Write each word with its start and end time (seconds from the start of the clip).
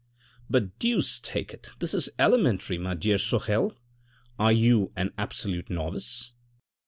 "But, 0.49 0.79
deuce 0.79 1.19
take 1.19 1.53
it, 1.53 1.69
this 1.77 1.93
is 1.93 2.09
elementary, 2.17 2.79
my 2.79 2.95
dear 2.95 3.19
Sorel, 3.19 3.77
are 4.39 4.51
you 4.51 4.91
an 4.95 5.11
absolute 5.15 5.69
novice 5.69 6.33